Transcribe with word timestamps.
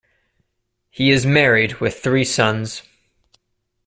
He 0.89 1.11
is 1.11 1.27
married 1.27 1.75
with 1.75 1.99
three 1.99 2.23
sons. 2.25 2.81